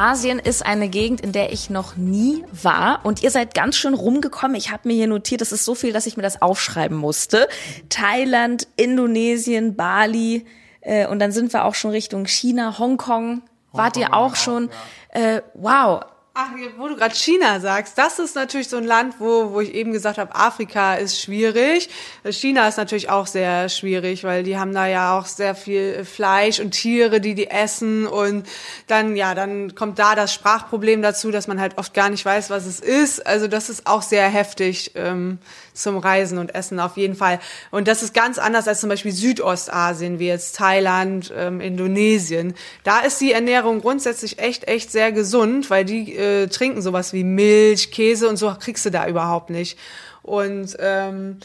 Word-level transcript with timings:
Asien 0.00 0.38
ist 0.38 0.64
eine 0.64 0.88
Gegend, 0.88 1.20
in 1.20 1.32
der 1.32 1.52
ich 1.52 1.68
noch 1.68 1.96
nie 1.96 2.42
war. 2.50 3.00
Und 3.04 3.22
ihr 3.22 3.30
seid 3.30 3.52
ganz 3.52 3.76
schön 3.76 3.92
rumgekommen. 3.92 4.56
Ich 4.56 4.70
habe 4.70 4.88
mir 4.88 4.94
hier 4.94 5.06
notiert, 5.06 5.42
es 5.42 5.52
ist 5.52 5.66
so 5.66 5.74
viel, 5.74 5.92
dass 5.92 6.06
ich 6.06 6.16
mir 6.16 6.22
das 6.22 6.40
aufschreiben 6.40 6.96
musste. 6.96 7.48
Thailand, 7.90 8.66
Indonesien, 8.76 9.76
Bali. 9.76 10.46
Äh, 10.80 11.06
und 11.06 11.18
dann 11.18 11.32
sind 11.32 11.52
wir 11.52 11.66
auch 11.66 11.74
schon 11.74 11.90
Richtung 11.90 12.26
China, 12.26 12.78
Hongkong. 12.78 13.42
Wart 13.72 13.98
ihr 13.98 14.14
auch 14.14 14.36
schon? 14.36 14.70
Äh, 15.10 15.42
wow, 15.52 16.02
Ach, 16.32 16.50
wo 16.78 16.86
du 16.86 16.94
gerade 16.94 17.16
China 17.16 17.58
sagst, 17.58 17.98
das 17.98 18.20
ist 18.20 18.36
natürlich 18.36 18.68
so 18.68 18.76
ein 18.76 18.84
Land, 18.84 19.16
wo, 19.18 19.50
wo 19.52 19.60
ich 19.60 19.74
eben 19.74 19.92
gesagt 19.92 20.16
habe, 20.16 20.32
Afrika 20.32 20.94
ist 20.94 21.20
schwierig. 21.20 21.90
China 22.30 22.68
ist 22.68 22.76
natürlich 22.76 23.10
auch 23.10 23.26
sehr 23.26 23.68
schwierig, 23.68 24.22
weil 24.22 24.44
die 24.44 24.56
haben 24.56 24.72
da 24.72 24.86
ja 24.86 25.18
auch 25.18 25.26
sehr 25.26 25.56
viel 25.56 26.04
Fleisch 26.04 26.60
und 26.60 26.70
Tiere, 26.70 27.20
die 27.20 27.34
die 27.34 27.48
essen 27.48 28.06
und 28.06 28.46
dann, 28.86 29.16
ja, 29.16 29.34
dann 29.34 29.74
kommt 29.74 29.98
da 29.98 30.14
das 30.14 30.32
Sprachproblem 30.32 31.02
dazu, 31.02 31.32
dass 31.32 31.48
man 31.48 31.60
halt 31.60 31.78
oft 31.78 31.94
gar 31.94 32.10
nicht 32.10 32.24
weiß, 32.24 32.48
was 32.48 32.64
es 32.64 32.78
ist. 32.78 33.26
Also 33.26 33.48
das 33.48 33.68
ist 33.68 33.88
auch 33.88 34.02
sehr 34.02 34.28
heftig 34.28 34.92
ähm, 34.94 35.38
zum 35.74 35.98
Reisen 35.98 36.38
und 36.38 36.54
Essen 36.54 36.78
auf 36.78 36.96
jeden 36.96 37.16
Fall. 37.16 37.40
Und 37.72 37.88
das 37.88 38.04
ist 38.04 38.14
ganz 38.14 38.38
anders 38.38 38.68
als 38.68 38.78
zum 38.78 38.88
Beispiel 38.88 39.12
Südostasien, 39.12 40.20
wie 40.20 40.28
jetzt 40.28 40.54
Thailand, 40.54 41.32
ähm, 41.36 41.60
Indonesien. 41.60 42.54
Da 42.84 43.00
ist 43.00 43.20
die 43.20 43.32
Ernährung 43.32 43.80
grundsätzlich 43.80 44.38
echt, 44.38 44.68
echt 44.68 44.92
sehr 44.92 45.10
gesund, 45.10 45.70
weil 45.70 45.84
die 45.84 46.19
äh, 46.20 46.46
trinken 46.48 46.82
sowas 46.82 47.12
wie 47.12 47.24
Milch, 47.24 47.90
Käse 47.90 48.28
und 48.28 48.36
so 48.36 48.54
kriegst 48.58 48.84
du 48.84 48.90
da 48.90 49.06
überhaupt 49.06 49.50
nicht. 49.50 49.78
Und 50.22 50.76
ähm, 50.78 51.38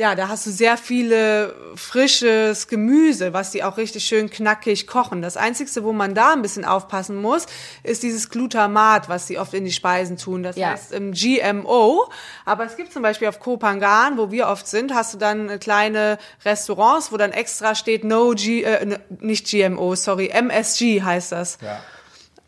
ja, 0.00 0.14
da 0.14 0.28
hast 0.28 0.46
du 0.46 0.50
sehr 0.50 0.78
viele 0.78 1.54
frisches 1.74 2.68
Gemüse, 2.68 3.34
was 3.34 3.50
die 3.50 3.62
auch 3.62 3.76
richtig 3.76 4.04
schön 4.04 4.30
knackig 4.30 4.86
kochen. 4.86 5.20
Das 5.20 5.36
Einzige, 5.36 5.84
wo 5.84 5.92
man 5.92 6.14
da 6.14 6.32
ein 6.32 6.40
bisschen 6.40 6.64
aufpassen 6.64 7.16
muss, 7.16 7.44
ist 7.82 8.02
dieses 8.02 8.30
Glutamat, 8.30 9.10
was 9.10 9.26
sie 9.26 9.38
oft 9.38 9.52
in 9.52 9.66
die 9.66 9.72
Speisen 9.72 10.16
tun. 10.16 10.42
Das 10.42 10.56
ja. 10.56 10.70
heißt 10.70 10.92
im 10.92 11.12
GMO. 11.12 12.08
Aber 12.46 12.64
es 12.64 12.76
gibt 12.76 12.94
zum 12.94 13.02
Beispiel 13.02 13.28
auf 13.28 13.40
Kopangan, 13.40 14.16
wo 14.16 14.30
wir 14.30 14.48
oft 14.48 14.66
sind, 14.66 14.94
hast 14.94 15.12
du 15.12 15.18
dann 15.18 15.60
kleine 15.60 16.16
Restaurants, 16.46 17.12
wo 17.12 17.18
dann 17.18 17.32
extra 17.32 17.74
steht 17.74 18.02
No 18.02 18.30
G, 18.30 18.62
äh, 18.62 18.98
nicht 19.18 19.50
GMO, 19.50 19.96
sorry, 19.96 20.28
MSG 20.28 21.02
heißt 21.02 21.32
das. 21.32 21.58
Ja. 21.60 21.78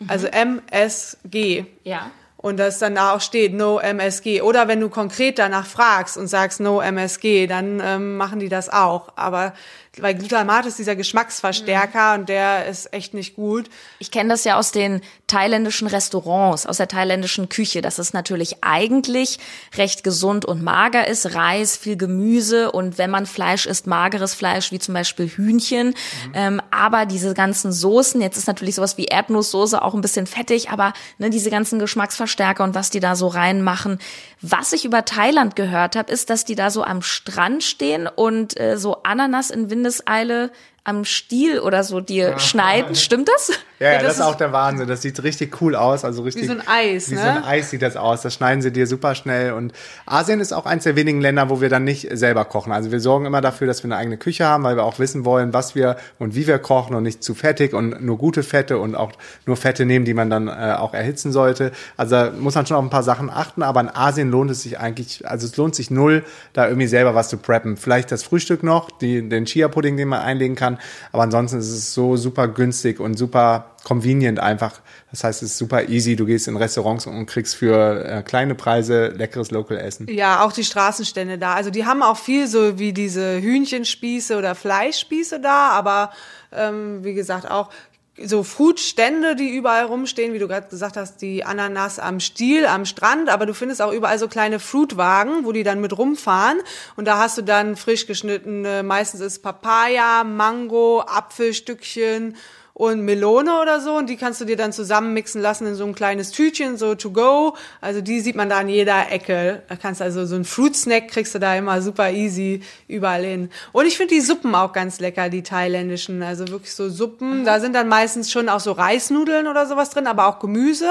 Also 0.09 0.27
MSG. 0.27 1.65
Ja. 1.85 2.11
Und 2.37 2.59
das 2.59 2.81
dann 2.81 2.97
da 2.97 3.15
auch 3.15 3.21
steht, 3.21 3.55
no 3.55 3.79
MSG. 3.79 4.43
Oder 4.43 4.67
wenn 4.67 4.81
du 4.81 4.89
konkret 4.89 5.39
danach 5.39 5.67
fragst 5.67 6.19
und 6.19 6.27
sagst 6.27 6.59
no 6.59 6.81
MSG, 6.81 7.47
dann 7.47 7.81
ähm, 7.85 8.17
machen 8.17 8.41
die 8.41 8.49
das 8.49 8.69
auch. 8.69 9.13
Aber 9.15 9.55
weil 9.99 10.15
Glutamat 10.15 10.65
ist 10.65 10.79
dieser 10.79 10.97
Geschmacksverstärker 10.97 12.15
mhm. 12.15 12.21
und 12.21 12.29
der 12.31 12.67
ist 12.67 12.95
echt 12.95 13.13
nicht 13.13 13.37
gut. 13.37 13.69
Ich 13.99 14.11
kenne 14.11 14.31
das 14.31 14.45
ja 14.45 14.57
aus 14.57 14.73
den 14.73 15.03
thailändischen 15.27 15.87
Restaurants, 15.87 16.67
aus 16.67 16.79
der 16.79 16.89
thailändischen 16.89 17.51
Küche, 17.51 17.83
dass 17.83 17.99
es 17.99 18.15
natürlich 18.15 18.65
eigentlich 18.65 19.39
recht 19.77 20.03
gesund 20.03 20.47
und 20.47 20.63
mager 20.63 21.07
ist. 21.07 21.35
Reis, 21.35 21.77
viel 21.77 21.99
Gemüse 21.99 22.73
und 22.73 22.97
wenn 22.97 23.11
man 23.11 23.27
Fleisch 23.27 23.67
isst, 23.67 23.87
mageres 23.87 24.33
Fleisch, 24.35 24.73
wie 24.73 24.79
zum 24.79 24.95
Beispiel 24.95 25.29
Hühnchen. 25.29 25.89
Mhm. 25.89 26.33
Ähm, 26.33 26.63
aber 26.71 27.05
diese 27.05 27.35
ganzen 27.35 27.71
Soßen, 27.71 28.21
jetzt 28.23 28.39
ist 28.39 28.47
natürlich 28.47 28.77
sowas 28.77 28.97
wie 28.97 29.05
Erdnusssoße 29.05 29.83
auch 29.83 29.93
ein 29.93 30.01
bisschen 30.01 30.27
fettig, 30.27 30.71
aber 30.71 30.95
ne, 31.19 31.29
diese 31.29 31.51
ganzen 31.51 31.79
Geschmacksverstärker 31.79 32.65
und 32.65 32.75
was 32.75 32.89
die 32.89 33.01
da 33.01 33.15
so 33.15 33.29
reinmachen. 33.29 33.99
Was 34.41 34.73
ich 34.73 34.87
über 34.87 35.05
Thailand 35.05 35.55
gehört 35.55 35.97
habe, 35.97 36.11
ist, 36.11 36.31
dass 36.31 36.47
die 36.47 36.55
da 36.55 36.71
so 36.71 36.83
am 36.83 37.03
Strand 37.03 37.63
stehen 37.63 38.07
und 38.07 38.59
äh, 38.59 38.79
so 38.79 39.03
Ananas 39.03 39.51
in 39.51 39.69
Wind 39.69 39.82
Windeseile 39.83 40.51
am 40.85 41.05
Stiel 41.05 41.61
oder 41.61 41.85
so 41.85 42.01
dir 42.01 42.31
ja. 42.31 42.39
schneiden. 42.39 42.97
Stimmt 42.97 43.29
das? 43.29 43.53
Ja, 43.79 43.93
ja, 43.93 43.95
das, 43.95 44.03
das 44.03 44.17
ist 44.17 44.23
auch 44.23 44.37
der 44.37 44.53
Wahnsinn. 44.53 44.87
Das 44.87 45.03
sieht 45.03 45.21
richtig 45.25 45.61
cool 45.61 45.75
aus. 45.75 46.05
Also 46.05 46.23
richtig, 46.23 46.45
wie 46.45 46.47
so 46.47 46.53
ein 46.53 46.63
Eis, 46.67 47.11
Wie 47.11 47.17
ne? 47.17 47.21
so 47.21 47.27
ein 47.27 47.43
Eis 47.43 47.71
sieht 47.71 47.83
das 47.83 47.97
aus. 47.97 48.23
Das 48.23 48.35
schneiden 48.35 48.63
sie 48.63 48.71
dir 48.71 48.87
super 48.87 49.17
schnell. 49.17 49.55
Und 49.55 49.73
Asien 50.07 50.39
ist 50.39 50.53
auch 50.53 50.67
eins 50.67 50.85
der 50.85 50.95
wenigen 50.95 51.21
Länder, 51.21 51.51
wo 51.51 51.61
wir 51.61 51.69
dann 51.69 51.83
nicht 51.83 52.09
selber 52.13 52.45
kochen. 52.45 52.73
Also 52.73 52.93
wir 52.93 53.01
sorgen 53.01 53.27
immer 53.27 53.41
dafür, 53.41 53.67
dass 53.67 53.83
wir 53.83 53.89
eine 53.89 53.97
eigene 53.97 54.19
Küche 54.19 54.45
haben, 54.45 54.63
weil 54.63 54.77
wir 54.77 54.85
auch 54.85 55.01
wissen 55.01 55.25
wollen, 55.25 55.53
was 55.53 55.75
wir 55.75 55.97
und 56.21 56.37
wie 56.37 56.47
wir 56.47 56.61
kochen 56.61 56.95
und 56.95 57.03
nicht 57.03 57.25
zu 57.25 57.35
fettig 57.35 57.75
und 57.75 58.03
nur 58.05 58.19
gute 58.19 58.45
Fette 58.45 58.79
und 58.79 58.95
auch 58.95 59.13
nur 59.47 59.57
Fette 59.57 59.85
nehmen, 59.85 60.05
die 60.05 60.15
man 60.15 60.31
dann 60.31 60.47
äh, 60.47 60.77
auch 60.79 60.95
erhitzen 60.95 61.33
sollte. 61.33 61.73
Also 61.97 62.15
da 62.15 62.31
muss 62.31 62.55
man 62.55 62.67
schon 62.67 62.77
auf 62.77 62.85
ein 62.85 62.91
paar 62.91 63.03
Sachen 63.03 63.31
achten. 63.31 63.65
Aber 63.65 63.81
in 63.81 63.89
Asien 63.89 64.31
lohnt 64.31 64.53
es 64.53 64.63
sich 64.63 64.79
eigentlich, 64.79 65.29
also 65.29 65.45
es 65.47 65.57
lohnt 65.57 65.75
sich 65.75 65.91
null, 65.91 66.25
da 66.53 66.69
irgendwie 66.69 66.87
selber 66.87 67.17
was 67.17 67.29
zu 67.29 67.37
preppen. 67.37 67.77
Vielleicht 67.77 68.13
das 68.13 68.23
Frühstück 68.23 68.63
noch, 68.63 68.91
die, 68.91 69.29
den 69.29 69.45
Chia-Pudding, 69.45 69.97
den 69.97 70.07
man 70.07 70.21
einlegen 70.21 70.55
kann. 70.55 70.72
Aber 71.13 71.23
ansonsten 71.23 71.59
ist 71.59 71.71
es 71.71 71.95
so 71.95 72.17
super 72.17 72.49
günstig 72.49 73.01
und 73.01 73.17
super 73.19 73.73
convenient 73.85 74.39
einfach. 74.39 74.81
Das 75.11 75.25
heißt, 75.25 75.43
es 75.43 75.53
ist 75.53 75.59
super 75.59 75.89
easy. 75.89 76.17
Du 76.17 76.27
gehst 76.27 76.49
in 76.49 76.57
Restaurants 76.57 77.07
und 77.07 77.27
kriegst 77.27 77.57
für 77.57 78.05
äh, 78.05 78.23
kleine 78.23 78.55
Preise 78.55 79.09
leckeres 79.09 79.51
Local 79.51 79.77
Essen. 79.77 80.07
Ja, 80.09 80.45
auch 80.45 80.53
die 80.53 80.65
Straßenstände 80.65 81.39
da. 81.39 81.55
Also 81.55 81.71
die 81.71 81.85
haben 81.85 82.03
auch 82.03 82.17
viel 82.17 82.47
so 82.47 82.79
wie 82.79 82.93
diese 82.93 83.41
Hühnchenspieße 83.41 84.37
oder 84.37 84.55
Fleischspieße 84.55 85.41
da, 85.41 85.71
aber 85.71 86.13
ähm, 86.53 87.03
wie 87.03 87.15
gesagt 87.15 87.51
auch 87.51 87.71
so 88.21 88.43
Foodstände, 88.43 89.37
die 89.37 89.57
überall 89.57 89.87
rumstehen, 89.87 90.35
wie 90.35 90.39
du 90.39 90.47
gerade 90.47 90.69
gesagt 90.69 90.97
hast, 90.97 91.23
die 91.23 91.45
Ananas 91.45 91.99
am 91.99 92.21
Stiel, 92.21 92.67
am 92.67 92.85
Strand, 92.85 93.31
aber 93.31 93.47
du 93.47 93.55
findest 93.55 93.81
auch 93.81 93.93
überall 93.93 94.19
so 94.19 94.29
kleine 94.29 94.59
Fruitwagen, 94.59 95.45
wo 95.45 95.53
die 95.53 95.63
dann 95.63 95.81
mit 95.81 95.97
rumfahren. 95.97 96.61
Und 96.97 97.07
da 97.07 97.19
hast 97.19 97.39
du 97.39 97.43
dann 97.43 97.77
frisch 97.77 98.07
geschnittene, 98.07 98.83
meistens 98.83 99.21
ist 99.21 99.43
Papaya, 99.43 100.25
Mango, 100.25 101.01
Apfelstückchen 101.01 102.37
und 102.75 103.03
Melone 103.03 103.61
oder 103.61 103.81
so 103.81 103.97
und 103.97 104.09
die 104.09 104.17
kannst 104.17 104.41
du 104.41 104.45
dir 104.45 104.57
dann 104.57 104.73
zusammenmixen 104.73 105.43
lassen 105.43 105.67
in 105.67 105.75
so 105.75 105.85
ein 105.85 105.95
kleines 105.95 106.31
Tütchen, 106.31 106.79
so 106.79 106.95
to 106.95 107.11
go. 107.11 107.55
Also 107.81 108.01
die 108.01 108.21
sieht 108.21 108.35
man 108.35 108.49
da 108.49 108.59
an 108.59 108.69
jeder 108.69 109.11
Ecke. 109.13 109.63
Da 109.69 109.77
kannst 109.77 110.01
du 110.01 110.05
also 110.05 110.25
so 110.25 110.37
ein 110.37 110.45
Fruit 110.45 110.75
Snack 110.75 111.09
kriegst 111.09 111.35
du 111.35 111.39
da 111.39 111.55
immer 111.55 111.83
super 111.83 112.11
easy 112.11 112.63
überall 112.89 113.25
hin. 113.25 113.51
Und 113.73 113.87
ich 113.87 113.97
finde 113.97 114.15
die 114.15 114.21
Suppen 114.21 114.55
auch 114.55 114.73
ganz 114.73 115.01
lecker, 115.01 115.29
die 115.29 115.43
thailändischen. 115.43 116.23
Also 116.23 116.49
wirklich 116.49 116.75
so 116.75 116.89
Suppen. 116.89 117.45
Da 117.45 117.61
sind 117.61 117.75
dann 117.75 117.89
meistens 117.89 118.31
schon 118.31 118.49
auch 118.49 118.61
so 118.61 118.73
Reisnudeln 118.73 119.49
oder 119.49 119.67
sowas 119.67 119.91
drin, 119.91 120.07
aber 120.07 120.27
auch 120.27 120.39
Gemüse. 120.39 120.89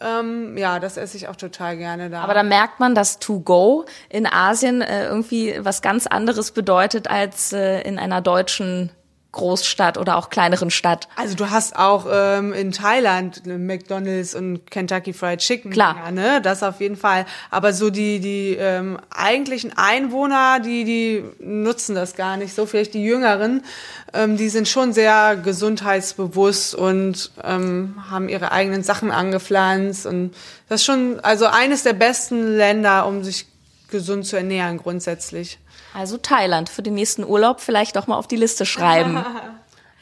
Ähm, 0.00 0.56
ja, 0.56 0.78
das 0.78 0.96
esse 0.96 1.16
ich 1.16 1.28
auch 1.28 1.36
total 1.36 1.76
gerne 1.76 2.10
da. 2.10 2.22
Aber 2.22 2.34
da 2.34 2.42
merkt 2.42 2.80
man, 2.80 2.94
dass 2.94 3.18
To 3.18 3.40
Go 3.40 3.84
in 4.08 4.26
Asien 4.26 4.82
äh, 4.82 5.06
irgendwie 5.06 5.56
was 5.60 5.82
ganz 5.82 6.06
anderes 6.06 6.52
bedeutet 6.52 7.08
als 7.08 7.52
äh, 7.52 7.82
in 7.82 7.98
einer 7.98 8.20
deutschen 8.20 8.90
Großstadt 9.32 9.96
oder 9.96 10.18
auch 10.18 10.28
kleineren 10.28 10.70
Stadt. 10.70 11.08
Also 11.16 11.34
du 11.34 11.50
hast 11.50 11.74
auch 11.74 12.06
ähm, 12.10 12.52
in 12.52 12.70
Thailand 12.70 13.46
McDonald's 13.46 14.34
und 14.34 14.70
Kentucky 14.70 15.14
Fried 15.14 15.40
Chicken. 15.40 15.70
Klar. 15.70 15.96
Ja, 16.04 16.10
ne? 16.10 16.40
Das 16.42 16.62
auf 16.62 16.80
jeden 16.80 16.96
Fall. 16.96 17.24
Aber 17.50 17.72
so 17.72 17.88
die, 17.88 18.20
die 18.20 18.56
ähm, 18.58 18.98
eigentlichen 19.08 19.72
Einwohner, 19.74 20.60
die, 20.60 20.84
die 20.84 21.24
nutzen 21.40 21.94
das 21.94 22.14
gar 22.14 22.36
nicht 22.36 22.54
so. 22.54 22.66
Vielleicht 22.66 22.92
die 22.92 23.02
Jüngeren, 23.02 23.64
ähm, 24.12 24.36
die 24.36 24.50
sind 24.50 24.68
schon 24.68 24.92
sehr 24.92 25.36
gesundheitsbewusst 25.36 26.74
und 26.74 27.30
ähm, 27.42 27.96
haben 28.10 28.28
ihre 28.28 28.52
eigenen 28.52 28.82
Sachen 28.82 29.10
angepflanzt. 29.10 30.04
Und 30.04 30.34
das 30.68 30.82
ist 30.82 30.84
schon 30.84 31.20
also 31.20 31.46
eines 31.46 31.84
der 31.84 31.94
besten 31.94 32.56
Länder, 32.56 33.06
um 33.06 33.24
sich 33.24 33.46
gesund 33.90 34.26
zu 34.26 34.36
ernähren 34.36 34.76
grundsätzlich. 34.76 35.58
Also 35.94 36.16
Thailand 36.16 36.68
für 36.68 36.82
den 36.82 36.94
nächsten 36.94 37.24
Urlaub 37.24 37.60
vielleicht 37.60 37.98
auch 37.98 38.06
mal 38.06 38.16
auf 38.16 38.26
die 38.26 38.36
Liste 38.36 38.66
schreiben. 38.66 39.24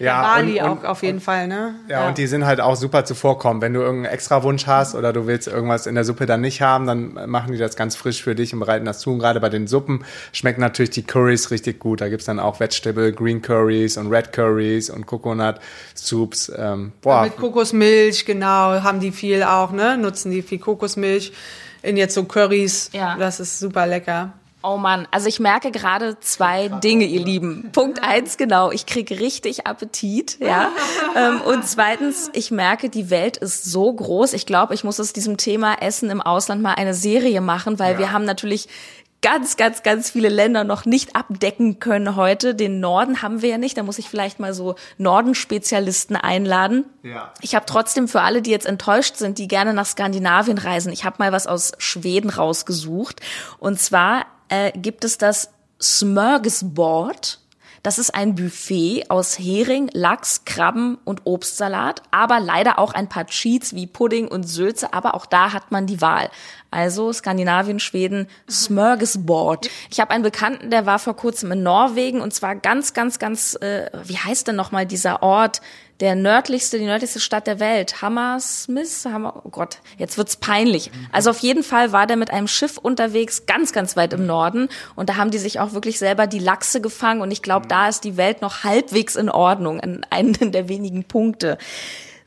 Ja, 0.01 0.23
Bali 0.23 0.63
und, 0.63 0.71
und, 0.71 0.79
auch 0.79 0.89
auf 0.89 1.03
jeden 1.03 1.19
und, 1.19 1.25
Fall, 1.25 1.47
ne? 1.47 1.75
Ja, 1.87 2.01
ja, 2.01 2.09
und 2.09 2.17
die 2.17 2.27
sind 2.27 2.47
halt 2.47 2.59
auch 2.59 2.75
super 2.75 3.05
zuvorkommen. 3.05 3.61
Wenn 3.61 3.75
du 3.75 3.81
irgendeinen 3.81 4.15
extra 4.15 4.43
Wunsch 4.43 4.67
hast 4.67 4.95
oder 4.95 5.13
du 5.13 5.27
willst 5.27 5.47
irgendwas 5.47 5.87
in 5.87 5.95
der 5.95 6.05
Suppe 6.05 6.25
dann 6.25 6.41
nicht 6.41 6.63
haben, 6.63 6.87
dann 6.87 7.31
machen 7.31 7.53
die 7.53 7.59
das 7.59 7.77
ganz 7.77 7.97
frisch 7.97 8.23
für 8.23 8.35
dich 8.35 8.55
und 8.55 8.61
bereiten 8.61 8.87
das 8.87 9.01
zu. 9.01 9.11
Und 9.11 9.19
gerade 9.19 9.41
bei 9.41 9.51
den 9.51 9.67
Suppen 9.67 10.07
schmecken 10.33 10.63
natürlich 10.63 10.89
die 10.89 11.03
Curries 11.03 11.51
richtig 11.51 11.81
gut. 11.81 12.01
Da 12.01 12.09
gibt's 12.09 12.25
dann 12.25 12.41
auch 12.41 12.61
Vegetable, 12.61 13.13
Green 13.13 13.43
Curries 13.43 13.99
und 13.99 14.09
Red 14.11 14.33
Curries 14.33 14.89
und 14.89 15.05
Coconut 15.05 15.57
Soups. 15.95 16.51
Ähm, 16.57 16.93
boah. 17.03 17.25
mit 17.25 17.37
Kokosmilch, 17.37 18.25
genau, 18.25 18.83
haben 18.83 19.01
die 19.01 19.13
viel 19.13 19.43
auch, 19.43 19.71
ne? 19.71 19.99
Nutzen 19.99 20.31
die 20.31 20.41
viel 20.41 20.61
Kokosmilch 20.61 21.35
in 21.83 21.99
jetzt 21.99 22.15
so 22.15 22.25
Curries. 22.25 22.89
Ja. 22.95 23.17
Das 23.19 23.39
ist 23.39 23.59
super 23.59 23.87
lecker. 23.87 24.33
Oh 24.63 24.77
Mann, 24.77 25.09
also 25.11 25.27
ich 25.27 25.41
merke 25.41 25.71
gerade 25.71 26.21
zwei 26.21 26.69
Dinge, 26.69 27.07
ihr 27.07 27.25
Lieben. 27.25 27.71
Punkt 27.73 28.03
eins, 28.03 28.37
genau, 28.37 28.71
ich 28.71 28.85
kriege 28.85 29.19
richtig 29.19 29.67
Appetit, 29.67 30.39
ja. 30.41 30.71
Ähm, 31.17 31.41
und 31.41 31.67
zweitens, 31.67 32.31
ich 32.35 32.51
merke, 32.51 32.91
die 32.91 33.09
Welt 33.09 33.39
ist 33.39 33.65
so 33.65 33.91
groß. 33.91 34.35
Ich 34.35 34.45
glaube, 34.45 34.75
ich 34.75 34.85
muss 34.85 35.01
aus 35.01 35.13
diesem 35.13 35.39
Thema 35.39 35.77
Essen 35.81 36.11
im 36.11 36.21
Ausland 36.21 36.61
mal 36.63 36.75
eine 36.75 36.93
Serie 36.93 37.41
machen, 37.41 37.79
weil 37.79 37.95
ja. 37.95 37.99
wir 37.99 38.13
haben 38.13 38.25
natürlich 38.25 38.69
ganz, 39.23 39.57
ganz, 39.57 39.83
ganz 39.83 40.11
viele 40.11 40.29
Länder 40.29 40.65
noch 40.65 40.85
nicht 40.85 41.15
abdecken 41.17 41.79
können 41.79 42.17
heute. 42.17 42.55
Den 42.55 42.81
Norden 42.81 43.23
haben 43.23 43.43
wir 43.43 43.51
ja 43.51 43.59
nicht. 43.59 43.77
Da 43.77 43.83
muss 43.83 43.99
ich 43.99 44.09
vielleicht 44.09 44.41
mal 44.41 44.55
so 44.55 44.77
Nordenspezialisten 44.99 46.17
einladen. 46.17 46.85
Ja. 47.03 47.33
Ich 47.41 47.55
habe 47.55 47.67
trotzdem 47.67 48.09
für 48.09 48.23
alle, 48.23 48.43
die 48.43 48.51
jetzt 48.51 48.67
enttäuscht 48.67 49.17
sind, 49.17 49.39
die 49.39 49.49
gerne 49.49 49.75
nach 49.75 49.87
Skandinavien 49.87 50.59
reisen, 50.59 50.93
ich 50.93 51.05
habe 51.05 51.17
mal 51.19 51.33
was 51.33 51.47
aus 51.47 51.73
Schweden 51.79 52.31
rausgesucht. 52.31 53.21
Und 53.59 53.79
zwar 53.81 54.27
äh, 54.51 54.73
gibt 54.73 55.05
es 55.05 55.17
das 55.17 55.51
Smörgåsbord. 55.81 57.41
Das 57.83 57.99
ist 57.99 58.15
ein 58.15 58.35
Buffet 58.35 59.05
aus 59.09 59.39
Hering, 59.39 59.89
Lachs, 59.95 60.45
Krabben 60.45 60.99
und 61.05 61.23
Obstsalat, 61.25 62.03
aber 62.11 62.39
leider 62.39 62.79
auch 62.79 62.93
ein 62.93 63.09
paar 63.09 63.25
Cheats 63.27 63.75
wie 63.75 63.87
Pudding 63.87 64.29
und 64.29 64.43
Sülze, 64.43 64.93
aber 64.93 65.15
auch 65.15 65.25
da 65.25 65.55
hat 65.55 65.73
man 65.73 65.87
die 65.87 66.03
Wahl. 66.03 66.31
Also 66.71 67.11
Skandinavien, 67.11 67.81
Schweden, 67.81 68.29
Smörgåsbord. 68.51 69.71
Ich 69.91 69.99
habe 69.99 70.11
einen 70.11 70.23
Bekannten, 70.23 70.71
der 70.71 70.85
war 70.85 70.99
vor 70.99 71.17
kurzem 71.17 71.53
in 71.53 71.63
Norwegen 71.63 72.21
und 72.21 72.35
zwar 72.35 72.55
ganz, 72.55 72.93
ganz, 72.93 73.19
ganz, 73.19 73.55
äh, 73.55 73.89
wie 74.05 74.19
heißt 74.19 74.49
denn 74.49 74.57
nochmal 74.57 74.85
dieser 74.85 75.23
Ort? 75.23 75.63
Der 76.01 76.15
nördlichste, 76.15 76.79
die 76.79 76.87
nördlichste 76.87 77.21
Stadt 77.21 77.47
der 77.47 77.61
Welt, 77.61 78.01
Hammersmith, 78.01 79.05
Hammer, 79.05 79.43
oh 79.45 79.51
Gott, 79.51 79.79
jetzt 79.99 80.17
wird's 80.17 80.37
peinlich. 80.37 80.91
Also 81.13 81.31
auf 81.31 81.39
jeden 81.41 81.63
Fall 81.63 81.93
war 81.93 82.07
der 82.07 82.17
mit 82.17 82.31
einem 82.31 82.49
Schiff 82.49 82.79
unterwegs, 82.79 83.45
ganz, 83.47 83.73
ganz 83.73 83.97
weit 83.97 84.15
im 84.15 84.27
Norden 84.27 84.69
und 84.97 85.09
da 85.09 85.17
haben 85.17 85.31
die 85.31 85.39
sich 85.39 85.61
auch 85.61 85.73
wirklich 85.73 85.99
selber 85.99 86.27
die 86.27 86.39
Lachse 86.39 86.81
gefangen 86.81 87.21
und 87.21 87.31
ich 87.31 87.43
glaube, 87.43 87.67
da 87.67 87.89
ist 87.89 88.05
die 88.05 88.17
Welt 88.17 88.41
noch 88.41 88.65
halbwegs 88.65 89.15
in 89.17 89.29
Ordnung, 89.29 89.79
in 89.81 90.05
einem 90.09 90.33
der 90.53 90.69
wenigen 90.69 91.05
Punkte. 91.05 91.59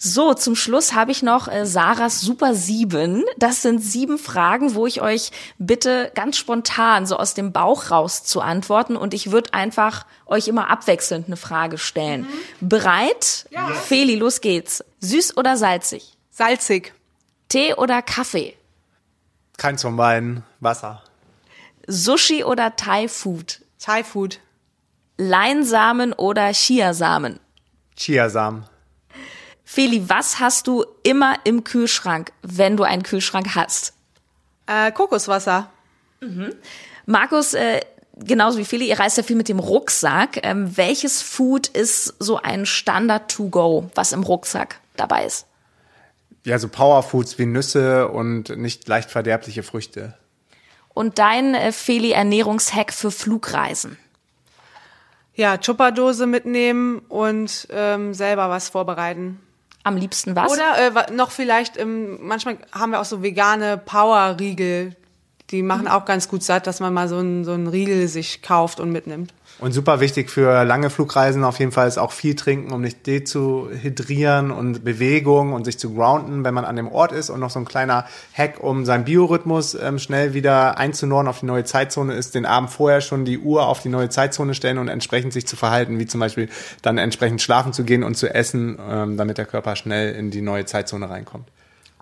So, 0.06 0.34
zum 0.34 0.58
Schluss 0.58 0.94
habe 0.94 1.12
ich 1.12 1.24
noch 1.24 1.48
äh, 1.48 1.66
Sarahs 1.66 2.20
Super 2.20 2.56
Sieben. 2.56 3.24
Das 3.38 3.62
sind 3.62 3.80
sieben 3.80 4.18
Fragen, 4.18 4.76
wo 4.76 4.86
ich 4.86 5.02
euch 5.02 5.32
bitte 5.60 6.12
ganz 6.14 6.36
spontan 6.36 7.06
so 7.06 7.16
aus 7.16 7.36
dem 7.36 7.54
Bauch 7.54 7.90
raus 7.90 8.26
zu 8.26 8.42
antworten 8.42 8.98
und 8.98 9.14
ich 9.14 9.32
würde 9.32 9.54
einfach 9.54 10.06
euch 10.26 10.50
immer 10.50 10.70
abwechselnd 10.70 11.28
eine 11.28 11.38
Frage 11.38 11.78
stellen. 11.78 12.24
Mhm. 12.60 12.68
Bereit? 12.68 13.48
Ja. 13.50 13.70
Feli, 13.70 14.16
los 14.16 14.42
geht's. 14.42 14.84
Süß 15.00 15.38
oder 15.38 15.56
salzig? 15.56 16.18
Salzig. 16.32 16.94
Tee 17.48 17.74
oder 17.76 18.02
Kaffee? 18.02 18.58
Keins 19.56 19.84
von 19.84 19.96
beiden. 19.96 20.44
Wasser. 20.60 21.02
Sushi 21.88 22.44
oder 22.44 22.76
Thai 22.76 23.08
Food? 23.08 23.62
Thai 23.80 24.04
Food. 24.04 24.42
Leinsamen 25.16 26.12
oder 26.12 26.52
Chiasamen? 26.52 27.40
Chiasamen. 27.96 28.66
Feli, 29.66 30.08
was 30.10 30.40
hast 30.40 30.68
du 30.68 30.86
immer 31.04 31.38
im 31.46 31.64
Kühlschrank, 31.64 32.32
wenn 32.42 32.78
du 32.78 32.84
einen 32.84 33.04
Kühlschrank 33.04 33.56
hast? 33.56 33.94
Äh, 34.68 34.92
Kokoswasser. 34.92 35.70
Mhm. 36.22 36.54
Markus, 37.06 37.54
äh, 37.54 37.82
genauso 38.18 38.58
wie 38.58 38.66
Feli, 38.66 38.88
ihr 38.88 39.00
reist 39.00 39.18
ja 39.18 39.24
viel 39.24 39.36
mit 39.36 39.50
dem 39.50 39.60
Rucksack. 39.60 40.40
Ähm, 40.44 40.78
welches 40.78 41.22
Food 41.22 41.68
ist 41.68 42.14
so 42.20 42.38
ein 42.38 42.66
Standard 42.66 43.32
to 43.32 43.50
go, 43.50 43.90
was 43.96 44.12
im 44.12 44.24
Rucksack 44.24 44.80
dabei 44.96 45.26
ist? 45.26 45.48
Ja, 46.46 46.60
so 46.60 46.68
Powerfoods 46.68 47.40
wie 47.40 47.46
Nüsse 47.46 48.10
und 48.10 48.58
nicht 48.58 48.88
leicht 48.88 49.10
verderbliche 49.10 49.64
Früchte. 49.64 50.18
Und 50.94 51.18
dein 51.18 51.56
äh, 51.56 51.72
Feli 51.72 52.12
Ernährungshack 52.12 52.94
für 52.94 53.12
Flugreisen? 53.12 53.98
Ja, 55.36 55.58
Chupperdose 55.58 56.28
mitnehmen 56.28 57.00
und 57.10 57.68
ähm, 57.72 58.14
selber 58.14 58.50
was 58.50 58.70
vorbereiten. 58.70 59.40
Am 59.84 59.98
liebsten 59.98 60.36
was? 60.36 60.52
Oder 60.52 61.08
äh, 61.08 61.12
noch 61.12 61.32
vielleicht, 61.32 61.78
ähm, 61.78 62.18
manchmal 62.22 62.58
haben 62.72 62.92
wir 62.92 63.02
auch 63.02 63.06
so 63.06 63.22
vegane 63.22 63.78
Power-Riegel. 63.78 64.96
Die 65.52 65.62
machen 65.62 65.88
auch 65.88 66.06
ganz 66.06 66.28
gut 66.28 66.44
satt, 66.44 66.68
dass 66.68 66.80
man 66.80 66.94
mal 66.94 67.08
so 67.08 67.18
einen 67.18 67.44
so 67.46 67.52
einen 67.52 67.68
Riegel 67.68 68.08
sich 68.08 68.42
kauft 68.42 68.80
und 68.80 68.92
mitnimmt. 68.92 69.34
Und 69.60 69.72
super 69.72 70.00
wichtig 70.00 70.32
für 70.32 70.64
lange 70.64 70.90
Flugreisen 70.90 71.44
auf 71.44 71.60
jeden 71.60 71.72
Fall 71.72 71.88
ist 71.88 72.00
auch 72.00 72.12
viel 72.12 72.36
trinken, 72.36 72.74
um 72.74 72.82
nicht 72.82 73.06
dezuhydrieren 73.06 74.50
und 74.52 74.84
Bewegung 74.84 75.54
und 75.54 75.66
sich 75.66 75.78
zu 75.78 75.94
grounden, 75.94 76.44
wenn 76.44 76.54
man 76.54 76.66
an 76.66 76.76
dem 76.76 76.88
Ort 76.88 77.12
ist. 77.12 77.30
Und 77.30 77.40
noch 77.40 77.52
so 77.52 77.60
ein 77.60 77.66
kleiner 77.66 78.06
Hack, 78.36 78.62
um 78.62 78.84
seinen 78.84 79.06
Biorhythmus 79.06 79.76
ähm, 79.76 80.00
schnell 80.00 80.34
wieder 80.34 80.78
einzunorden 80.80 81.28
auf 81.28 81.42
die 81.42 81.46
neue 81.46 81.66
Zeitzone 81.66 82.14
ist, 82.16 82.34
den 82.34 82.46
Abend 82.46 82.72
vorher 82.72 83.02
schon 83.02 83.26
die 83.26 83.38
Uhr 83.38 83.68
auf 83.68 83.82
die 83.82 83.90
neue 83.90 84.10
Zeitzone 84.10 84.56
stellen 84.56 84.80
und 84.80 84.88
entsprechend 84.88 85.34
sich 85.34 85.46
zu 85.46 85.56
verhalten, 85.56 86.00
wie 86.00 86.08
zum 86.08 86.20
Beispiel 86.20 86.50
dann 86.82 86.98
entsprechend 86.98 87.42
schlafen 87.42 87.74
zu 87.74 87.84
gehen 87.84 88.04
und 88.04 88.16
zu 88.16 88.34
essen, 88.34 88.80
ähm, 88.90 89.18
damit 89.18 89.38
der 89.38 89.46
Körper 89.46 89.76
schnell 89.76 90.16
in 90.16 90.32
die 90.32 90.42
neue 90.42 90.66
Zeitzone 90.66 91.10
reinkommt. 91.10 91.48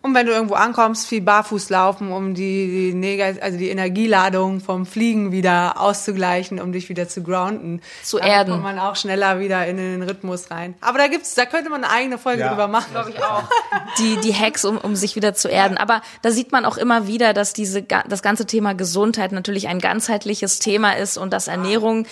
Und 0.04 0.16
wenn 0.16 0.26
du 0.26 0.32
irgendwo 0.32 0.56
ankommst, 0.56 1.06
viel 1.06 1.22
barfuß 1.22 1.70
laufen, 1.70 2.12
um 2.12 2.34
die, 2.34 2.92
die, 3.00 3.22
also 3.22 3.58
die 3.58 3.70
Energieladung 3.70 4.60
vom 4.60 4.88
Fliegen 4.88 5.32
wieder 5.32 5.80
auszugleichen, 5.80 6.60
um 6.60 6.72
dich 6.72 6.90
wieder 6.90 7.08
zu 7.08 7.22
grounden. 7.22 7.82
Zu 8.02 8.18
Dann 8.18 8.28
erden. 8.28 8.52
kommt 8.52 8.64
man 8.64 8.80
auch 8.80 8.96
schneller 8.96 9.40
wieder 9.40 9.68
in 9.68 9.78
den 9.78 10.02
Rhythmus 10.02 10.50
rein. 10.50 10.74
Aber 10.82 10.98
da 10.98 11.08
gibt's, 11.08 11.36
da 11.36 11.46
könnte 11.46 11.70
man 11.70 11.84
eine 11.84 11.94
eigene 11.94 12.18
Folge 12.18 12.42
ja. 12.42 12.50
drüber 12.50 12.68
machen, 12.68 12.92
glaube 12.92 13.12
ich 13.12 13.20
auch. 13.24 13.44
Die, 14.00 14.18
die 14.22 14.34
Hacks, 14.34 14.66
um, 14.66 14.80
um 14.80 14.96
sich 14.96 15.16
wieder 15.16 15.36
zu 15.36 15.48
erden. 15.48 15.78
Aber 15.78 16.02
da 16.24 16.32
sieht 16.32 16.52
man 16.52 16.66
auch 16.66 16.78
immer 16.78 17.06
wieder, 17.06 17.34
dass 17.34 17.54
diese, 17.54 17.84
das 17.84 18.24
ganze 18.24 18.48
Thema 18.48 18.74
Gesundheit 18.74 19.32
natürlich 19.32 19.68
ein 19.68 19.78
ganzheitliches 19.78 20.58
Thema 20.58 20.94
ist 20.94 21.18
und 21.18 21.32
dass 21.32 21.48
Ernährung 21.48 22.08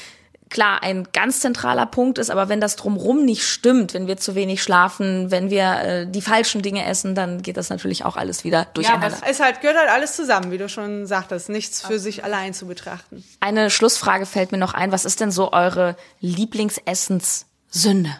klar 0.49 0.81
ein 0.81 1.07
ganz 1.13 1.41
zentraler 1.41 1.85
Punkt 1.85 2.17
ist, 2.17 2.29
aber 2.29 2.49
wenn 2.49 2.59
das 2.59 2.75
drumrum 2.75 3.23
nicht 3.23 3.43
stimmt, 3.43 3.93
wenn 3.93 4.07
wir 4.07 4.17
zu 4.17 4.35
wenig 4.35 4.63
schlafen, 4.63 5.31
wenn 5.31 5.49
wir 5.49 5.81
äh, 5.81 6.07
die 6.07 6.21
falschen 6.21 6.61
Dinge 6.61 6.85
essen, 6.85 7.15
dann 7.15 7.41
geht 7.41 7.57
das 7.57 7.69
natürlich 7.69 8.03
auch 8.05 8.15
alles 8.15 8.43
wieder 8.43 8.65
durcheinander. 8.73 9.09
Ja, 9.09 9.27
es 9.27 9.39
halt, 9.39 9.61
gehört 9.61 9.77
halt 9.77 9.89
alles 9.89 10.15
zusammen, 10.15 10.51
wie 10.51 10.57
du 10.57 10.67
schon 10.67 11.05
sagtest, 11.05 11.49
nichts 11.49 11.81
für 11.81 11.99
sich 11.99 12.23
allein 12.23 12.53
zu 12.53 12.65
betrachten. 12.65 13.23
Eine 13.39 13.69
Schlussfrage 13.69 14.25
fällt 14.25 14.51
mir 14.51 14.57
noch 14.57 14.73
ein, 14.73 14.91
was 14.91 15.05
ist 15.05 15.19
denn 15.19 15.31
so 15.31 15.51
eure 15.51 15.95
Lieblingsessenssünde? 16.19 18.15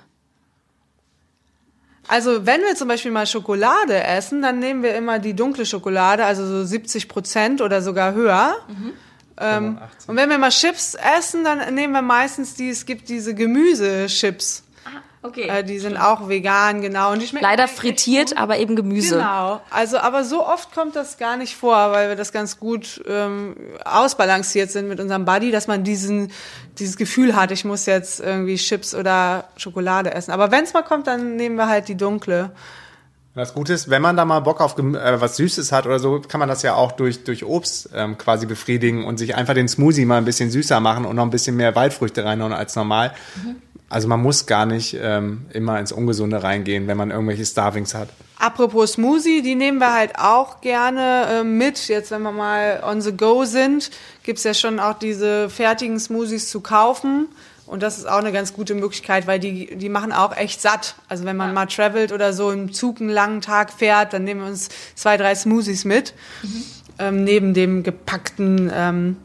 Also 2.07 2.45
wenn 2.45 2.61
wir 2.61 2.75
zum 2.75 2.87
Beispiel 2.87 3.11
mal 3.11 3.27
Schokolade 3.27 4.03
essen, 4.03 4.41
dann 4.41 4.57
nehmen 4.57 4.81
wir 4.81 4.95
immer 4.95 5.19
die 5.19 5.35
dunkle 5.35 5.65
Schokolade, 5.65 6.25
also 6.25 6.45
so 6.45 6.63
70 6.63 7.07
Prozent 7.07 7.61
oder 7.61 7.81
sogar 7.81 8.13
höher. 8.13 8.55
Mhm 8.67 8.93
ähm, 9.39 9.79
und 10.07 10.15
wenn 10.17 10.29
wir 10.29 10.37
mal 10.37 10.49
Chips 10.49 10.95
essen, 11.17 11.43
dann 11.43 11.73
nehmen 11.73 11.93
wir 11.93 12.01
meistens 12.01 12.55
die, 12.55 12.69
es 12.69 12.85
gibt 12.85 13.07
diese 13.07 13.33
Gemüsechips. 13.33 14.63
Ah, 14.83 14.89
okay. 15.27 15.47
Äh, 15.47 15.63
die 15.63 15.79
sind 15.79 15.95
auch 15.95 16.27
vegan, 16.27 16.81
genau. 16.81 17.13
Und 17.13 17.21
die 17.21 17.27
schmecken 17.27 17.45
Leider 17.45 17.69
frittiert, 17.69 18.35
aber 18.37 18.57
eben 18.57 18.75
Gemüse. 18.75 19.15
Genau. 19.15 19.61
Also, 19.69 19.97
aber 19.99 20.25
so 20.25 20.45
oft 20.45 20.73
kommt 20.73 20.95
das 20.97 21.17
gar 21.17 21.37
nicht 21.37 21.55
vor, 21.55 21.91
weil 21.91 22.09
wir 22.09 22.15
das 22.17 22.33
ganz 22.33 22.59
gut 22.59 23.01
ähm, 23.07 23.55
ausbalanciert 23.85 24.71
sind 24.71 24.89
mit 24.89 24.99
unserem 24.99 25.23
Buddy, 25.23 25.51
dass 25.51 25.67
man 25.67 25.85
diesen, 25.85 26.31
dieses 26.77 26.97
Gefühl 26.97 27.35
hat, 27.35 27.51
ich 27.51 27.63
muss 27.63 27.85
jetzt 27.85 28.19
irgendwie 28.19 28.57
Chips 28.57 28.93
oder 28.93 29.45
Schokolade 29.55 30.13
essen. 30.13 30.31
Aber 30.31 30.51
wenn 30.51 30.65
es 30.65 30.73
mal 30.73 30.83
kommt, 30.83 31.07
dann 31.07 31.37
nehmen 31.37 31.55
wir 31.55 31.69
halt 31.69 31.87
die 31.87 31.95
dunkle. 31.95 32.51
Das 33.35 33.53
Gute 33.53 33.73
ist, 33.73 33.89
wenn 33.89 34.01
man 34.01 34.17
da 34.17 34.25
mal 34.25 34.39
Bock 34.39 34.59
auf 34.59 34.77
äh, 34.77 35.21
was 35.21 35.37
Süßes 35.37 35.71
hat 35.71 35.85
oder 35.85 35.99
so, 35.99 36.19
kann 36.19 36.39
man 36.39 36.49
das 36.49 36.61
ja 36.63 36.73
auch 36.73 36.91
durch, 36.91 37.23
durch 37.23 37.45
Obst 37.45 37.89
ähm, 37.93 38.17
quasi 38.17 38.45
befriedigen 38.45 39.05
und 39.05 39.17
sich 39.17 39.35
einfach 39.35 39.53
den 39.53 39.67
Smoothie 39.67 40.05
mal 40.05 40.17
ein 40.17 40.25
bisschen 40.25 40.49
süßer 40.49 40.79
machen 40.79 41.05
und 41.05 41.15
noch 41.15 41.23
ein 41.23 41.29
bisschen 41.29 41.55
mehr 41.55 41.75
Waldfrüchte 41.75 42.25
reinhauen 42.25 42.53
als 42.53 42.75
normal. 42.75 43.13
Mhm. 43.43 43.55
Also 43.87 44.07
man 44.07 44.21
muss 44.21 44.45
gar 44.45 44.65
nicht 44.65 44.97
ähm, 45.01 45.45
immer 45.51 45.79
ins 45.79 45.91
Ungesunde 45.91 46.43
reingehen, 46.43 46.87
wenn 46.87 46.97
man 46.97 47.09
irgendwelche 47.09 47.45
Starvings 47.45 47.95
hat. 47.95 48.09
Apropos 48.37 48.93
Smoothie, 48.93 49.41
die 49.41 49.55
nehmen 49.55 49.79
wir 49.79 49.93
halt 49.93 50.17
auch 50.17 50.61
gerne 50.61 51.39
äh, 51.39 51.43
mit. 51.43 51.87
Jetzt, 51.87 52.11
wenn 52.11 52.21
wir 52.21 52.31
mal 52.31 52.81
on 52.85 53.01
the 53.01 53.15
go 53.15 53.45
sind, 53.45 53.89
gibt's 54.23 54.43
ja 54.43 54.53
schon 54.53 54.79
auch 54.79 54.97
diese 54.97 55.49
fertigen 55.49 55.99
Smoothies 55.99 56.49
zu 56.49 56.61
kaufen. 56.61 57.27
Und 57.69 57.83
das 57.83 57.99
ist 57.99 58.09
auch 58.09 58.17
eine 58.17 58.31
ganz 58.31 58.53
gute 58.53 58.73
Möglichkeit, 58.73 59.27
weil 59.27 59.39
die, 59.39 59.75
die 59.77 59.89
machen 59.89 60.11
auch 60.11 60.35
echt 60.35 60.59
satt. 60.59 60.95
Also 61.07 61.23
wenn 61.23 61.37
man 61.37 61.49
ja. 61.49 61.53
mal 61.53 61.65
travelt 61.67 62.11
oder 62.11 62.33
so 62.33 62.51
im 62.51 62.73
Zug 62.73 62.99
einen 62.99 63.11
langen 63.11 63.41
Tag 63.41 63.71
fährt, 63.71 64.13
dann 64.13 64.23
nehmen 64.23 64.41
wir 64.41 64.47
uns 64.47 64.69
zwei, 64.95 65.17
drei 65.17 65.35
Smoothies 65.35 65.85
mit. 65.85 66.15
Mhm. 66.41 66.63
Ähm, 66.97 67.23
neben 67.23 67.53
dem 67.53 67.83
gepackten 67.83 68.71
ähm, 68.73 69.17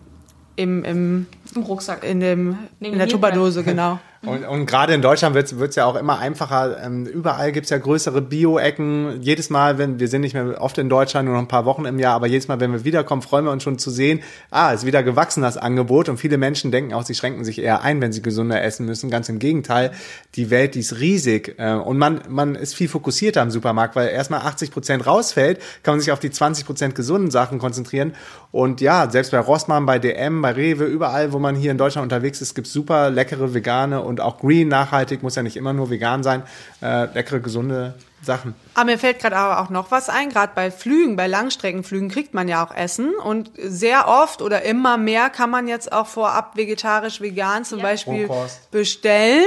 im, 0.56 0.84
im, 0.84 1.26
Im 1.54 1.62
Rucksack. 1.62 2.04
In, 2.04 2.20
dem, 2.20 2.58
in 2.80 2.98
der 2.98 3.08
Tupperdose, 3.08 3.64
genau. 3.64 3.98
Und, 4.26 4.44
und 4.44 4.66
gerade 4.66 4.94
in 4.94 5.02
Deutschland 5.02 5.34
wird 5.34 5.50
es 5.52 5.76
ja 5.76 5.84
auch 5.84 5.96
immer 5.96 6.18
einfacher. 6.18 6.82
Ähm, 6.82 7.06
überall 7.06 7.52
gibt's 7.52 7.70
ja 7.70 7.78
größere 7.78 8.22
Bio-Ecken. 8.22 9.20
Jedes 9.20 9.50
Mal, 9.50 9.78
wenn 9.78 10.00
wir 10.00 10.08
sind 10.08 10.22
nicht 10.22 10.34
mehr 10.34 10.60
oft 10.60 10.78
in 10.78 10.88
Deutschland, 10.88 11.26
nur 11.26 11.34
noch 11.34 11.42
ein 11.42 11.48
paar 11.48 11.64
Wochen 11.64 11.84
im 11.84 11.98
Jahr, 11.98 12.14
aber 12.14 12.26
jedes 12.26 12.48
Mal, 12.48 12.60
wenn 12.60 12.72
wir 12.72 12.84
wiederkommen, 12.84 13.22
freuen 13.22 13.44
wir 13.44 13.52
uns 13.52 13.62
schon 13.62 13.78
zu 13.78 13.90
sehen, 13.90 14.20
ah, 14.50 14.72
ist 14.72 14.86
wieder 14.86 15.02
gewachsen 15.02 15.42
das 15.42 15.56
Angebot. 15.56 16.08
Und 16.08 16.16
viele 16.16 16.38
Menschen 16.38 16.70
denken 16.70 16.94
auch, 16.94 17.04
sie 17.04 17.14
schränken 17.14 17.44
sich 17.44 17.60
eher 17.60 17.82
ein, 17.82 18.00
wenn 18.00 18.12
sie 18.12 18.22
gesünder 18.22 18.62
essen 18.62 18.86
müssen. 18.86 19.10
Ganz 19.10 19.28
im 19.28 19.38
Gegenteil, 19.38 19.92
die 20.34 20.50
Welt, 20.50 20.74
die 20.74 20.80
ist 20.80 20.98
riesig. 21.00 21.56
Äh, 21.58 21.74
und 21.74 21.98
man, 21.98 22.22
man 22.28 22.54
ist 22.54 22.74
viel 22.74 22.88
fokussierter 22.88 23.42
im 23.42 23.50
Supermarkt, 23.50 23.94
weil 23.96 24.08
erstmal 24.08 24.40
80 24.40 24.70
Prozent 24.70 25.06
rausfällt, 25.06 25.60
kann 25.82 25.94
man 25.94 26.00
sich 26.00 26.12
auf 26.12 26.20
die 26.20 26.30
20 26.30 26.66
Prozent 26.66 26.94
gesunden 26.94 27.30
Sachen 27.30 27.58
konzentrieren. 27.58 28.14
Und 28.52 28.80
ja, 28.80 29.10
selbst 29.10 29.32
bei 29.32 29.38
Rossmann, 29.38 29.84
bei 29.84 29.98
DM, 29.98 30.40
bei 30.40 30.52
Rewe, 30.52 30.84
überall, 30.84 31.32
wo 31.32 31.38
man 31.38 31.56
hier 31.56 31.70
in 31.70 31.78
Deutschland 31.78 32.04
unterwegs 32.04 32.40
ist, 32.40 32.54
gibt's 32.54 32.72
super 32.72 33.10
leckere 33.10 33.52
vegane 33.52 34.00
und 34.00 34.13
und 34.14 34.20
auch 34.20 34.38
green, 34.38 34.68
nachhaltig, 34.68 35.24
muss 35.24 35.34
ja 35.34 35.42
nicht 35.42 35.56
immer 35.56 35.72
nur 35.72 35.90
vegan 35.90 36.22
sein. 36.22 36.44
Äh, 36.80 37.06
leckere, 37.14 37.40
gesunde 37.40 37.94
Sachen. 38.22 38.54
Aber 38.74 38.84
mir 38.86 38.98
fällt 38.98 39.18
gerade 39.18 39.36
aber 39.36 39.60
auch 39.60 39.70
noch 39.70 39.90
was 39.90 40.08
ein. 40.08 40.30
Gerade 40.30 40.52
bei 40.54 40.70
Flügen, 40.70 41.16
bei 41.16 41.26
Langstreckenflügen 41.26 42.08
kriegt 42.08 42.32
man 42.32 42.46
ja 42.46 42.64
auch 42.64 42.72
Essen. 42.74 43.14
Und 43.16 43.50
sehr 43.58 44.06
oft 44.06 44.40
oder 44.40 44.62
immer 44.62 44.96
mehr 44.98 45.30
kann 45.30 45.50
man 45.50 45.66
jetzt 45.66 45.92
auch 45.92 46.06
vorab 46.06 46.56
vegetarisch, 46.56 47.20
vegan 47.20 47.64
zum 47.64 47.80
ja. 47.80 47.86
Beispiel 47.86 48.26
Rohkost. 48.26 48.70
bestellen. 48.70 49.46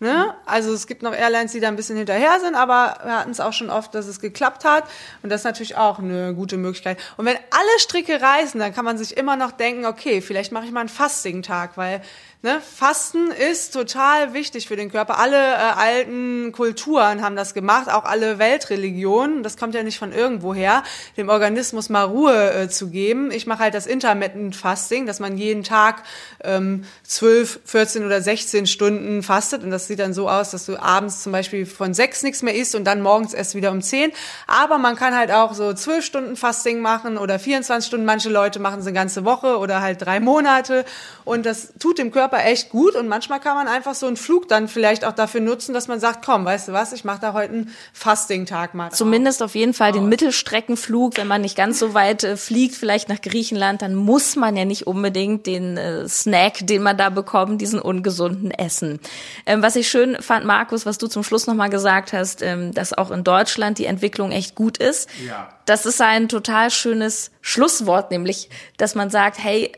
Ne? 0.00 0.34
Also 0.44 0.74
es 0.74 0.86
gibt 0.86 1.02
noch 1.02 1.14
Airlines, 1.14 1.52
die 1.52 1.60
da 1.60 1.68
ein 1.68 1.76
bisschen 1.76 1.96
hinterher 1.96 2.38
sind, 2.40 2.56
aber 2.56 2.98
wir 3.04 3.20
hatten 3.20 3.30
es 3.30 3.40
auch 3.40 3.54
schon 3.54 3.70
oft, 3.70 3.94
dass 3.94 4.06
es 4.06 4.20
geklappt 4.20 4.64
hat. 4.64 4.84
Und 5.22 5.30
das 5.30 5.40
ist 5.40 5.44
natürlich 5.44 5.76
auch 5.76 5.98
eine 5.98 6.34
gute 6.34 6.58
Möglichkeit. 6.58 6.98
Und 7.16 7.24
wenn 7.24 7.36
alle 7.36 7.78
Stricke 7.78 8.20
reißen, 8.20 8.60
dann 8.60 8.74
kann 8.74 8.84
man 8.84 8.98
sich 8.98 9.16
immer 9.16 9.36
noch 9.36 9.52
denken, 9.52 9.86
okay, 9.86 10.20
vielleicht 10.20 10.52
mache 10.52 10.66
ich 10.66 10.72
mal 10.72 10.80
einen 10.80 10.88
Fasting-Tag, 10.90 11.78
weil 11.78 12.02
Ne? 12.44 12.60
Fasten 12.60 13.30
ist 13.30 13.72
total 13.72 14.34
wichtig 14.34 14.68
für 14.68 14.76
den 14.76 14.92
Körper. 14.92 15.18
Alle 15.18 15.38
äh, 15.38 15.56
alten 15.78 16.52
Kulturen 16.52 17.22
haben 17.22 17.36
das 17.36 17.54
gemacht, 17.54 17.90
auch 17.90 18.04
alle 18.04 18.38
Weltreligionen. 18.38 19.42
Das 19.42 19.56
kommt 19.56 19.74
ja 19.74 19.82
nicht 19.82 19.98
von 19.98 20.12
irgendwoher, 20.12 20.82
dem 21.16 21.30
Organismus 21.30 21.88
mal 21.88 22.02
Ruhe 22.02 22.52
äh, 22.52 22.68
zu 22.68 22.90
geben. 22.90 23.30
Ich 23.30 23.46
mache 23.46 23.60
halt 23.60 23.72
das 23.72 23.86
Intermittent 23.86 24.54
Fasting, 24.54 25.06
dass 25.06 25.20
man 25.20 25.38
jeden 25.38 25.62
Tag 25.64 26.02
ähm, 26.42 26.84
12, 27.04 27.60
14 27.64 28.04
oder 28.04 28.20
16 28.20 28.66
Stunden 28.66 29.22
fastet. 29.22 29.62
Und 29.62 29.70
das 29.70 29.86
sieht 29.86 30.00
dann 30.00 30.12
so 30.12 30.28
aus, 30.28 30.50
dass 30.50 30.66
du 30.66 30.76
abends 30.76 31.22
zum 31.22 31.32
Beispiel 31.32 31.64
von 31.64 31.94
sechs 31.94 32.22
nichts 32.22 32.42
mehr 32.42 32.54
isst 32.54 32.74
und 32.74 32.84
dann 32.84 33.00
morgens 33.00 33.32
erst 33.32 33.54
wieder 33.54 33.70
um 33.70 33.80
10. 33.80 34.12
Aber 34.46 34.76
man 34.76 34.96
kann 34.96 35.16
halt 35.16 35.30
auch 35.30 35.54
so 35.54 35.72
12 35.72 36.04
Stunden 36.04 36.36
Fasting 36.36 36.80
machen 36.80 37.16
oder 37.16 37.38
24 37.38 37.86
Stunden. 37.86 38.04
Manche 38.04 38.28
Leute 38.28 38.58
machen 38.58 38.80
es 38.80 38.86
eine 38.86 38.92
ganze 38.92 39.24
Woche 39.24 39.56
oder 39.56 39.80
halt 39.80 40.04
drei 40.04 40.20
Monate. 40.20 40.84
Und 41.24 41.46
das 41.46 41.72
tut 41.78 41.96
dem 41.96 42.12
Körper 42.12 42.33
Körper 42.34 42.46
echt 42.46 42.70
gut 42.70 42.94
und 42.94 43.08
manchmal 43.08 43.40
kann 43.40 43.54
man 43.54 43.68
einfach 43.68 43.94
so 43.94 44.06
einen 44.06 44.16
Flug 44.16 44.48
dann 44.48 44.68
vielleicht 44.68 45.04
auch 45.04 45.12
dafür 45.12 45.40
nutzen, 45.40 45.72
dass 45.74 45.88
man 45.88 46.00
sagt, 46.00 46.24
komm, 46.24 46.44
weißt 46.44 46.68
du 46.68 46.72
was, 46.72 46.92
ich 46.92 47.04
mache 47.04 47.20
da 47.20 47.32
heute 47.32 47.52
einen 47.52 47.74
Fasting-Tag 47.92 48.74
mal. 48.74 48.90
Zumindest 48.90 49.42
auf 49.42 49.54
jeden 49.54 49.74
Fall 49.74 49.92
den 49.92 50.08
Mittelstreckenflug, 50.08 51.16
wenn 51.16 51.26
man 51.26 51.42
nicht 51.42 51.56
ganz 51.56 51.78
so 51.78 51.94
weit 51.94 52.24
äh, 52.24 52.36
fliegt, 52.36 52.74
vielleicht 52.74 53.08
nach 53.08 53.20
Griechenland, 53.20 53.82
dann 53.82 53.94
muss 53.94 54.36
man 54.36 54.56
ja 54.56 54.64
nicht 54.64 54.86
unbedingt 54.86 55.46
den 55.46 55.76
äh, 55.76 56.08
Snack, 56.08 56.66
den 56.66 56.82
man 56.82 56.96
da 56.96 57.10
bekommt, 57.10 57.60
diesen 57.60 57.80
ungesunden 57.80 58.50
essen. 58.50 59.00
Ähm, 59.46 59.62
was 59.62 59.76
ich 59.76 59.88
schön 59.88 60.20
fand, 60.20 60.44
Markus, 60.44 60.86
was 60.86 60.98
du 60.98 61.06
zum 61.06 61.22
Schluss 61.22 61.46
nochmal 61.46 61.70
gesagt 61.70 62.12
hast, 62.12 62.42
ähm, 62.42 62.72
dass 62.72 62.92
auch 62.92 63.10
in 63.10 63.24
Deutschland 63.24 63.78
die 63.78 63.86
Entwicklung 63.86 64.32
echt 64.32 64.54
gut 64.54 64.78
ist. 64.78 65.08
Ja. 65.26 65.48
Das 65.66 65.86
ist 65.86 66.00
ein 66.00 66.28
total 66.28 66.70
schönes 66.70 67.30
Schlusswort, 67.40 68.10
nämlich, 68.10 68.50
dass 68.76 68.94
man 68.94 69.10
sagt, 69.10 69.38
hey, 69.38 69.72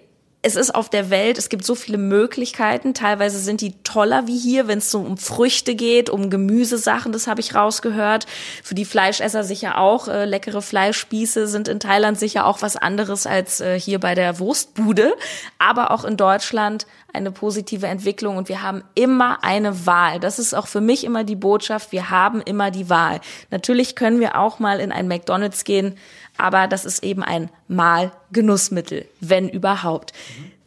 es 0.46 0.54
ist 0.54 0.76
auf 0.76 0.88
der 0.88 1.10
Welt, 1.10 1.38
es 1.38 1.48
gibt 1.48 1.64
so 1.64 1.74
viele 1.74 1.98
Möglichkeiten. 1.98 2.94
Teilweise 2.94 3.40
sind 3.40 3.60
die 3.60 3.74
toller 3.82 4.28
wie 4.28 4.38
hier, 4.38 4.68
wenn 4.68 4.78
es 4.78 4.92
so 4.92 5.00
um 5.00 5.18
Früchte 5.18 5.74
geht, 5.74 6.08
um 6.08 6.30
Gemüsesachen, 6.30 7.10
das 7.10 7.26
habe 7.26 7.40
ich 7.40 7.56
rausgehört. 7.56 8.26
Für 8.62 8.76
die 8.76 8.84
Fleischesser 8.84 9.42
sicher 9.42 9.76
auch. 9.78 10.06
Äh, 10.06 10.24
leckere 10.24 10.62
Fleischspieße 10.62 11.48
sind 11.48 11.66
in 11.66 11.80
Thailand 11.80 12.20
sicher 12.20 12.46
auch 12.46 12.62
was 12.62 12.76
anderes 12.76 13.26
als 13.26 13.60
äh, 13.60 13.80
hier 13.80 13.98
bei 13.98 14.14
der 14.14 14.38
Wurstbude. 14.38 15.14
Aber 15.58 15.90
auch 15.90 16.04
in 16.04 16.16
Deutschland 16.16 16.86
eine 17.12 17.32
positive 17.32 17.86
Entwicklung 17.86 18.36
und 18.36 18.48
wir 18.48 18.62
haben 18.62 18.84
immer 18.94 19.42
eine 19.42 19.86
Wahl. 19.86 20.20
Das 20.20 20.38
ist 20.38 20.54
auch 20.54 20.66
für 20.66 20.80
mich 20.80 21.02
immer 21.02 21.24
die 21.24 21.34
Botschaft. 21.34 21.90
Wir 21.90 22.10
haben 22.10 22.40
immer 22.42 22.70
die 22.70 22.88
Wahl. 22.88 23.20
Natürlich 23.50 23.96
können 23.96 24.20
wir 24.20 24.38
auch 24.38 24.58
mal 24.58 24.78
in 24.78 24.92
ein 24.92 25.08
McDonald's 25.08 25.64
gehen, 25.64 25.96
aber 26.38 26.66
das 26.66 26.84
ist 26.84 27.02
eben 27.02 27.22
ein 27.22 27.50
Mal-Genussmittel, 27.68 29.06
wenn 29.20 29.48
überhaupt. 29.48 30.12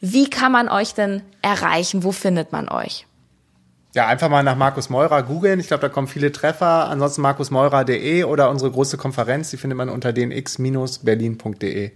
Wie 0.01 0.29
kann 0.29 0.51
man 0.51 0.69
euch 0.69 0.93
denn 0.93 1.21
erreichen? 1.41 2.03
Wo 2.03 2.11
findet 2.11 2.51
man 2.51 2.69
euch? 2.69 3.05
Ja, 3.95 4.07
einfach 4.07 4.29
mal 4.29 4.43
nach 4.43 4.55
Markus 4.55 4.89
Meurer 4.89 5.23
googeln. 5.23 5.59
Ich 5.59 5.67
glaube, 5.67 5.81
da 5.81 5.89
kommen 5.89 6.07
viele 6.07 6.31
Treffer. 6.31 6.87
Ansonsten 6.89 7.21
markusmeurer.de 7.21 8.23
oder 8.23 8.49
unsere 8.51 8.71
große 8.71 8.97
Konferenz, 8.97 9.49
die 9.49 9.57
findet 9.57 9.77
man 9.77 9.89
unter 9.89 10.13
dnx-berlin.de. 10.13 11.91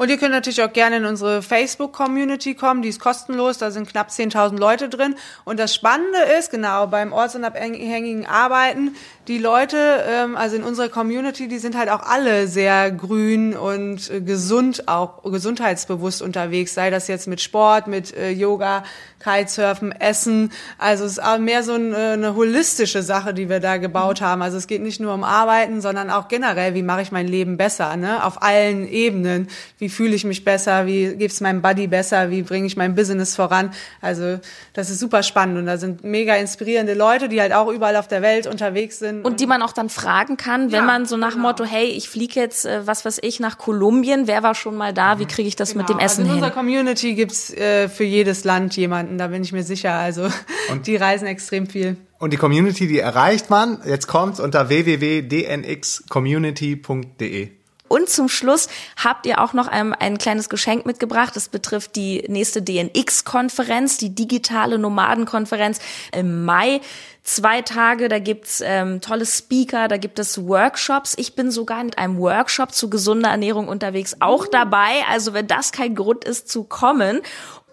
Und 0.00 0.08
ihr 0.08 0.16
könnt 0.16 0.32
natürlich 0.32 0.62
auch 0.62 0.72
gerne 0.72 0.96
in 0.96 1.04
unsere 1.04 1.42
Facebook-Community 1.42 2.54
kommen, 2.54 2.80
die 2.80 2.88
ist 2.88 3.00
kostenlos, 3.00 3.58
da 3.58 3.70
sind 3.70 3.86
knapp 3.86 4.08
10.000 4.08 4.58
Leute 4.58 4.88
drin. 4.88 5.14
Und 5.44 5.60
das 5.60 5.74
Spannende 5.74 6.18
ist, 6.38 6.50
genau, 6.50 6.86
beim 6.86 7.12
ortsunabhängigen 7.12 8.24
Arbeiten, 8.24 8.96
die 9.30 9.38
Leute, 9.38 9.76
ähm, 10.08 10.36
also 10.36 10.56
in 10.56 10.64
unserer 10.64 10.88
Community, 10.88 11.46
die 11.46 11.60
sind 11.60 11.78
halt 11.78 11.88
auch 11.88 12.02
alle 12.02 12.48
sehr 12.48 12.90
grün 12.90 13.56
und 13.56 14.10
äh, 14.10 14.20
gesund, 14.20 14.88
auch 14.88 15.22
gesundheitsbewusst 15.22 16.20
unterwegs, 16.20 16.74
sei 16.74 16.90
das 16.90 17.06
jetzt 17.06 17.28
mit 17.28 17.40
Sport, 17.40 17.86
mit 17.86 18.12
äh, 18.12 18.30
Yoga, 18.30 18.82
Kitesurfen, 19.20 19.92
Essen. 19.92 20.50
Also 20.78 21.04
es 21.04 21.12
ist 21.12 21.22
auch 21.22 21.38
mehr 21.38 21.62
so 21.62 21.74
ein, 21.74 21.92
äh, 21.92 21.96
eine 22.14 22.34
holistische 22.34 23.04
Sache, 23.04 23.32
die 23.32 23.48
wir 23.48 23.60
da 23.60 23.76
gebaut 23.76 24.20
haben. 24.20 24.42
Also 24.42 24.56
es 24.56 24.66
geht 24.66 24.82
nicht 24.82 24.98
nur 24.98 25.14
um 25.14 25.22
Arbeiten, 25.22 25.80
sondern 25.80 26.10
auch 26.10 26.26
generell, 26.26 26.74
wie 26.74 26.82
mache 26.82 27.02
ich 27.02 27.12
mein 27.12 27.28
Leben 27.28 27.56
besser, 27.56 27.96
ne? 27.96 28.24
Auf 28.24 28.42
allen 28.42 28.88
Ebenen. 28.88 29.46
Wie 29.78 29.90
fühle 29.90 30.16
ich 30.16 30.24
mich 30.24 30.44
besser? 30.44 30.86
Wie 30.86 31.14
geht's 31.14 31.40
meinem 31.40 31.62
Buddy 31.62 31.86
besser? 31.86 32.30
Wie 32.30 32.42
bringe 32.42 32.66
ich 32.66 32.76
mein 32.76 32.96
Business 32.96 33.36
voran? 33.36 33.70
Also 34.00 34.40
das 34.72 34.90
ist 34.90 34.98
super 34.98 35.22
spannend 35.22 35.58
und 35.58 35.66
da 35.66 35.76
sind 35.76 36.02
mega 36.02 36.34
inspirierende 36.34 36.94
Leute, 36.94 37.28
die 37.28 37.40
halt 37.40 37.52
auch 37.52 37.68
überall 37.68 37.94
auf 37.94 38.08
der 38.08 38.22
Welt 38.22 38.48
unterwegs 38.48 38.98
sind. 38.98 39.19
Und, 39.22 39.32
und 39.32 39.40
die 39.40 39.46
man 39.46 39.62
auch 39.62 39.72
dann 39.72 39.88
fragen 39.88 40.36
kann, 40.36 40.72
wenn 40.72 40.80
ja, 40.80 40.84
man 40.84 41.06
so 41.06 41.16
nach 41.16 41.32
genau. 41.32 41.48
Motto, 41.48 41.64
hey, 41.64 41.86
ich 41.86 42.08
fliege 42.08 42.40
jetzt, 42.40 42.66
äh, 42.66 42.86
was 42.86 43.04
weiß 43.04 43.18
ich, 43.22 43.40
nach 43.40 43.58
Kolumbien, 43.58 44.26
wer 44.26 44.42
war 44.42 44.54
schon 44.54 44.76
mal 44.76 44.92
da? 44.92 45.18
Wie 45.18 45.26
kriege 45.26 45.48
ich 45.48 45.56
das 45.56 45.72
genau. 45.72 45.82
mit 45.82 45.90
dem 45.90 45.98
Essen 45.98 46.22
also 46.22 46.22
in 46.22 46.26
hin? 46.26 46.38
In 46.38 46.44
unserer 46.44 46.54
Community 46.54 47.14
gibt's 47.14 47.52
äh, 47.52 47.88
für 47.88 48.04
jedes 48.04 48.44
Land 48.44 48.76
jemanden, 48.76 49.18
da 49.18 49.28
bin 49.28 49.42
ich 49.42 49.52
mir 49.52 49.62
sicher. 49.62 49.92
Also 49.92 50.28
und 50.70 50.86
die 50.86 50.96
reisen 50.96 51.26
extrem 51.26 51.66
viel. 51.66 51.96
Und 52.18 52.32
die 52.32 52.36
Community, 52.36 52.86
die 52.86 52.98
erreicht 52.98 53.50
man, 53.50 53.80
jetzt 53.86 54.06
kommt's 54.06 54.40
unter 54.40 54.68
www.dnxcommunity.de. 54.68 57.59
Und 57.90 58.08
zum 58.08 58.28
Schluss 58.28 58.68
habt 59.02 59.26
ihr 59.26 59.40
auch 59.40 59.52
noch 59.52 59.66
ein, 59.66 59.92
ein 59.94 60.16
kleines 60.16 60.48
Geschenk 60.48 60.86
mitgebracht. 60.86 61.34
Das 61.34 61.48
betrifft 61.48 61.96
die 61.96 62.24
nächste 62.28 62.62
DNX-Konferenz, 62.62 63.96
die 63.96 64.14
digitale 64.14 64.78
Nomadenkonferenz 64.78 65.80
im 66.12 66.44
Mai 66.44 66.80
zwei 67.22 67.62
Tage, 67.62 68.08
da 68.08 68.18
gibt's 68.18 68.62
ähm, 68.64 69.00
tolle 69.00 69.26
Speaker, 69.26 69.88
da 69.88 69.96
gibt 69.96 70.18
es 70.18 70.46
Workshops. 70.46 71.14
Ich 71.16 71.34
bin 71.34 71.50
sogar 71.50 71.82
mit 71.84 71.98
einem 71.98 72.18
Workshop 72.18 72.72
zu 72.72 72.90
gesunder 72.90 73.30
Ernährung 73.30 73.68
unterwegs 73.68 74.16
auch 74.20 74.46
dabei. 74.46 75.02
Also 75.08 75.32
wenn 75.32 75.46
das 75.46 75.72
kein 75.72 75.94
Grund 75.94 76.24
ist 76.24 76.48
zu 76.48 76.64
kommen. 76.64 77.20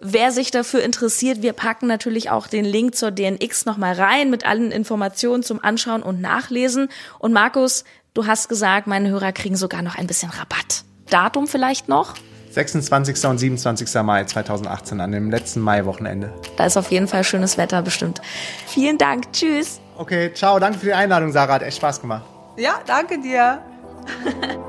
Wer 0.00 0.30
sich 0.30 0.50
dafür 0.50 0.82
interessiert, 0.82 1.42
wir 1.42 1.52
packen 1.52 1.86
natürlich 1.86 2.30
auch 2.30 2.46
den 2.46 2.64
Link 2.64 2.94
zur 2.94 3.10
DNX 3.10 3.66
nochmal 3.66 3.94
rein 3.94 4.30
mit 4.30 4.46
allen 4.46 4.70
Informationen 4.70 5.42
zum 5.42 5.62
Anschauen 5.62 6.02
und 6.02 6.20
Nachlesen. 6.20 6.88
Und 7.18 7.32
Markus, 7.32 7.84
Du 8.18 8.26
hast 8.26 8.48
gesagt, 8.48 8.88
meine 8.88 9.10
Hörer 9.10 9.30
kriegen 9.30 9.54
sogar 9.54 9.80
noch 9.80 9.94
ein 9.94 10.08
bisschen 10.08 10.30
Rabatt. 10.30 10.82
Datum 11.08 11.46
vielleicht 11.46 11.88
noch? 11.88 12.14
26. 12.50 13.24
und 13.26 13.38
27. 13.38 14.02
Mai 14.02 14.24
2018, 14.24 15.00
an 15.00 15.12
dem 15.12 15.30
letzten 15.30 15.60
Mai-Wochenende. 15.60 16.32
Da 16.56 16.66
ist 16.66 16.76
auf 16.76 16.90
jeden 16.90 17.06
Fall 17.06 17.22
schönes 17.22 17.58
Wetter 17.58 17.80
bestimmt. 17.80 18.20
Vielen 18.66 18.98
Dank. 18.98 19.32
Tschüss. 19.32 19.80
Okay, 19.96 20.32
ciao. 20.34 20.58
Danke 20.58 20.80
für 20.80 20.86
die 20.86 20.94
Einladung, 20.94 21.30
Sarah. 21.30 21.54
Hat 21.54 21.62
echt 21.62 21.76
Spaß 21.76 22.00
gemacht. 22.00 22.24
Ja, 22.56 22.80
danke 22.86 23.20
dir. 23.20 23.62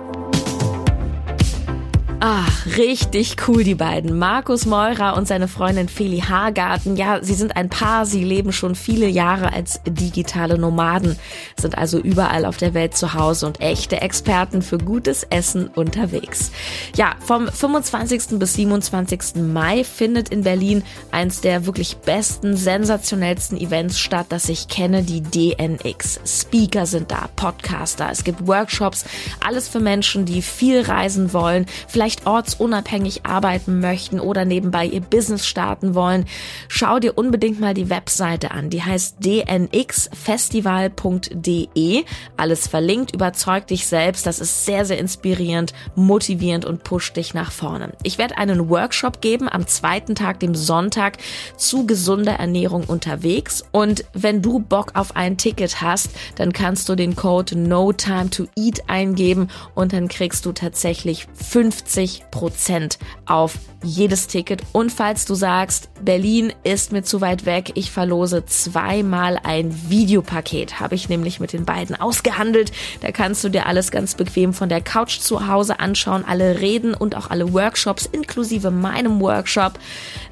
Ach, 2.22 2.66
richtig 2.78 3.38
cool, 3.48 3.64
die 3.64 3.76
beiden. 3.76 4.18
Markus 4.18 4.66
Meurer 4.66 5.16
und 5.16 5.26
seine 5.26 5.48
Freundin 5.48 5.88
Feli 5.88 6.20
Haargarten. 6.20 6.98
Ja, 6.98 7.24
sie 7.24 7.34
sind 7.34 7.56
ein 7.56 7.70
Paar, 7.70 8.06
sie 8.06 8.26
leben 8.26 8.52
schon 8.52 8.76
viele 8.76 9.08
Jahre 9.08 9.54
als 9.54 9.80
digitale 9.88 10.58
Nomaden, 10.58 11.18
sind 11.58 11.78
also 11.78 11.98
überall 11.98 12.44
auf 12.44 12.58
der 12.58 12.74
Welt 12.74 12.98
zu 12.98 13.14
Hause 13.14 13.48
und 13.48 13.62
echte 13.62 14.02
Experten 14.02 14.62
für 14.62 14.78
gutes 14.78 15.24
Essen 15.30 15.70
unterwegs. 15.70 16.52
Ja, 16.98 17.16
vom 17.26 17.48
25. 17.48 18.38
bis 18.38 18.54
27. 18.56 19.36
Mai 19.36 19.86
findet 19.86 20.28
in 20.28 20.44
Berlin 20.44 20.84
eins 21.12 21.40
der 21.40 21.66
wirklich 21.66 22.00
besten, 22.00 22.58
sensationellsten 22.58 23.58
Events 23.58 23.98
statt, 23.98 24.26
das 24.28 24.50
ich 24.50 24.68
kenne, 24.68 25.04
die 25.04 25.22
DNX. 25.22 26.20
Speaker 26.26 26.86
sind 26.86 27.12
da, 27.12 27.30
Podcaster, 27.38 28.10
es 28.12 28.26
gibt 28.26 28.46
Workshops, 28.46 29.06
alles 29.40 29.70
für 29.70 29.80
Menschen, 29.80 30.26
die 30.26 30.42
viel 30.42 30.82
reisen 30.82 31.32
wollen, 31.32 31.66
vielleicht 31.88 32.09
vielleicht 32.10 32.26
ortsunabhängig 32.26 33.28
arbeiten 33.28 33.82
möchten 33.82 34.20
oder 34.20 34.44
nebenbei 34.44 34.88
ihr 34.88 35.02
Business 35.02 35.46
starten 35.46 35.94
wollen, 35.94 36.26
schau 36.68 36.98
dir 36.98 37.20
unbedingt 37.20 37.60
mal 37.60 37.76
die 37.76 37.92
Webseite 37.92 38.50
an. 38.50 38.72
Die 38.72 38.82
heißt 38.82 39.18
dnxfestival.de. 39.24 42.04
Alles 42.36 42.68
verlinkt, 42.68 43.14
überzeug 43.14 43.68
dich 43.68 43.86
selbst. 43.86 44.26
Das 44.26 44.40
ist 44.40 44.66
sehr, 44.66 44.86
sehr 44.86 44.98
inspirierend, 44.98 45.76
motivierend 45.96 46.66
und 46.66 46.84
pusht 46.84 47.16
dich 47.16 47.36
nach 47.36 47.52
vorne. 47.52 47.92
Ich 48.02 48.18
werde 48.18 48.40
einen 48.40 48.70
Workshop 48.70 49.22
geben 49.22 49.48
am 49.48 49.68
zweiten 49.68 50.16
Tag, 50.16 50.40
dem 50.40 50.56
Sonntag, 50.56 51.20
zu 51.58 51.86
gesunder 51.86 52.34
Ernährung 52.34 52.86
unterwegs. 52.86 53.64
Und 53.72 54.04
wenn 54.14 54.42
du 54.42 54.58
Bock 54.58 54.94
auf 54.96 55.16
ein 55.16 55.38
Ticket 55.38 55.80
hast, 55.82 56.10
dann 56.38 56.54
kannst 56.54 56.90
du 56.90 56.96
den 56.96 57.16
Code 57.16 57.56
No 57.56 57.94
Time 57.94 58.32
to 58.32 58.48
Eat 58.56 58.90
eingeben 58.90 59.50
und 59.76 59.94
dann 59.94 60.08
kriegst 60.08 60.48
du 60.48 60.54
tatsächlich 60.54 61.28
15 61.36 61.99
20 62.00 62.32
Prozent 62.32 63.00
auf 63.26 63.56
jedes 63.84 64.28
Ticket. 64.28 64.62
Und 64.74 64.92
falls 64.92 65.26
du 65.26 65.36
sagst, 65.36 65.90
Berlin 66.04 66.54
ist 66.64 66.92
mir 66.92 67.04
zu 67.04 67.22
weit 67.22 67.46
weg, 67.46 67.72
ich 67.76 67.92
verlose 67.92 68.46
zweimal 68.46 69.40
ein 69.44 69.90
Videopaket. 69.90 70.80
Habe 70.80 70.96
ich 70.96 71.10
nämlich 71.10 71.40
mit 71.40 71.54
den 71.54 71.66
beiden 71.66 71.96
ausgehandelt. 72.00 72.72
Da 73.02 73.12
kannst 73.12 73.44
du 73.44 73.50
dir 73.50 73.66
alles 73.66 73.92
ganz 73.92 74.16
bequem 74.16 74.54
von 74.54 74.70
der 74.70 74.82
Couch 74.82 75.20
zu 75.20 75.48
Hause 75.48 75.80
anschauen. 75.80 76.26
Alle 76.26 76.60
Reden 76.60 76.94
und 76.94 77.16
auch 77.16 77.30
alle 77.30 77.54
Workshops 77.54 78.06
inklusive 78.06 78.72
meinem 78.72 79.20
Workshop. 79.22 79.80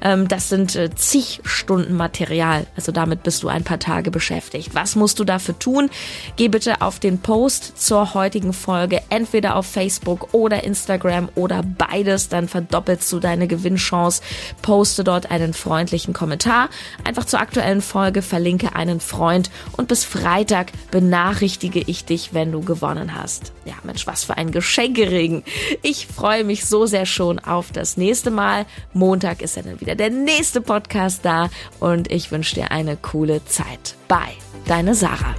Ähm, 0.02 0.28
das 0.28 0.48
sind 0.48 0.76
äh, 0.76 0.90
zig 0.94 1.40
Stunden 1.44 1.94
Material. 1.94 2.66
Also 2.76 2.92
damit 2.92 3.22
bist 3.22 3.42
du 3.42 3.48
ein 3.48 3.64
paar 3.64 3.78
Tage 3.78 4.10
beschäftigt. 4.10 4.74
Was 4.74 4.96
musst 4.96 5.18
du 5.18 5.24
dafür 5.24 5.58
tun? 5.58 5.90
Geh 6.36 6.48
bitte 6.48 6.82
auf 6.82 6.98
den 6.98 7.18
Post 7.18 7.80
zur 7.80 8.14
heutigen 8.14 8.52
Folge 8.52 9.00
entweder 9.08 9.56
auf 9.56 9.66
Facebook 9.66 10.34
oder 10.34 10.64
Instagram 10.64 11.28
oder 11.58 11.66
beides. 11.88 12.28
Dann 12.28 12.48
verdoppelst 12.48 13.10
du 13.12 13.20
deine 13.20 13.48
Gewinnchance. 13.48 14.22
Poste 14.62 15.04
dort 15.04 15.30
einen 15.30 15.54
freundlichen 15.54 16.14
Kommentar. 16.14 16.68
Einfach 17.04 17.24
zur 17.24 17.40
aktuellen 17.40 17.82
Folge 17.82 18.22
verlinke 18.22 18.74
einen 18.74 19.00
Freund 19.00 19.50
und 19.76 19.88
bis 19.88 20.04
Freitag 20.04 20.72
benachrichtige 20.90 21.80
ich 21.80 22.04
dich, 22.04 22.34
wenn 22.34 22.52
du 22.52 22.60
gewonnen 22.60 23.14
hast. 23.14 23.52
Ja, 23.64 23.74
Mensch, 23.82 24.06
was 24.06 24.24
für 24.24 24.36
ein 24.36 24.52
Geschenkeregen. 24.52 25.42
Ich 25.82 26.06
freue 26.06 26.44
mich 26.44 26.64
so 26.64 26.86
sehr 26.86 27.06
schon 27.06 27.38
auf 27.38 27.72
das 27.72 27.96
nächste 27.96 28.30
Mal. 28.30 28.66
Montag 28.92 29.42
ist 29.42 29.56
ja 29.56 29.62
dann 29.62 29.80
wieder 29.80 29.94
der 29.94 30.10
nächste 30.10 30.60
Podcast 30.60 31.24
da 31.24 31.50
und 31.80 32.10
ich 32.10 32.30
wünsche 32.30 32.54
dir 32.54 32.70
eine 32.70 32.96
coole 32.96 33.44
Zeit. 33.44 33.94
Bye, 34.08 34.36
deine 34.66 34.94
Sarah. 34.94 35.34